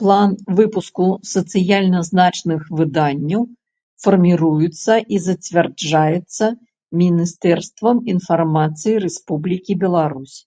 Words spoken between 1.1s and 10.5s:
сацыяльна значных выданняў фармiруецца i зацвярджаецца Мiнiстэрствам iнфармацыi Рэспублiкi Беларусь.